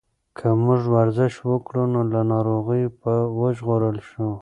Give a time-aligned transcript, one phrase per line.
[0.37, 4.29] که موږ ورزش وکړو نو له ناروغیو به وژغورل شو.